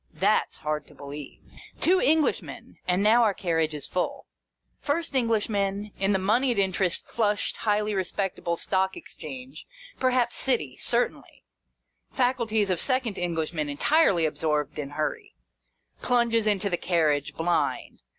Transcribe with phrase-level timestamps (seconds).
[0.15, 1.43] That 's hard to believe!
[1.79, 4.25] Two Englishmen, and now our carriage is full.
[4.79, 9.67] First Englishman, in the monied interest— flushed— highly respectable— Stock Ex change,
[9.99, 11.43] perhaps— City, certainly.
[12.13, 15.35] Faculties of second Englishman entirely absorbed in hurry.
[16.01, 18.01] Plunges into the carriage, blind.